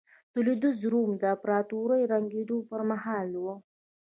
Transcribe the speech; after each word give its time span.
د 0.33 0.35
لوېدیځ 0.45 0.79
روم 0.91 1.11
امپراتورۍ 1.31 2.01
ړنګېدو 2.11 2.57
پرمهال 2.69 3.29
وه. 3.43 3.55